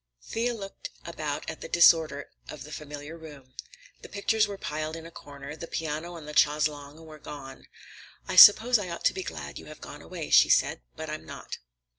Thea 0.23 0.55
looked 0.55 0.89
about 1.05 1.47
at 1.47 1.61
the 1.61 1.67
disorder 1.69 2.31
of 2.49 2.63
the 2.63 2.71
familiar 2.71 3.15
room. 3.15 3.53
The 4.01 4.09
pictures 4.09 4.47
were 4.47 4.57
piled 4.57 4.95
in 4.95 5.05
a 5.05 5.11
corner, 5.11 5.55
the 5.55 5.67
piano 5.67 6.15
and 6.15 6.27
the 6.27 6.35
chaise 6.35 6.67
longue 6.67 7.01
were 7.05 7.19
gone. 7.19 7.67
"I 8.27 8.35
suppose 8.35 8.79
I 8.79 8.89
ought 8.89 9.05
to 9.05 9.13
be 9.13 9.21
glad 9.21 9.59
you 9.59 9.65
have 9.67 9.79
gone 9.79 10.01
away," 10.01 10.31
she 10.31 10.49
said, 10.49 10.81
"but 10.95 11.07
I'm 11.07 11.23
not. 11.23 11.59